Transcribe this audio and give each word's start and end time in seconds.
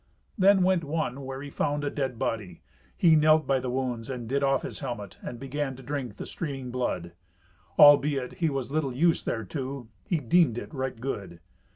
Then 0.35 0.63
went 0.63 0.83
one 0.83 1.25
where 1.25 1.43
he 1.43 1.51
found 1.51 1.83
a 1.83 1.91
dead 1.91 2.17
body. 2.17 2.61
He 2.97 3.15
knelt 3.15 3.45
by 3.45 3.59
the 3.59 3.69
wounds, 3.69 4.09
and 4.09 4.27
did 4.27 4.41
off 4.41 4.63
his 4.63 4.79
helmet, 4.79 5.19
and 5.21 5.39
began 5.39 5.75
to 5.75 5.83
drink 5.83 6.15
the 6.15 6.25
streaming 6.25 6.71
blood. 6.71 7.11
Albeit 7.77 8.33
he 8.39 8.49
was 8.49 8.71
little 8.71 8.95
used 8.95 9.27
thereto, 9.27 9.89
he 10.03 10.17
deemed 10.17 10.57
it 10.57 10.73
right 10.73 10.99
good. 10.99 11.39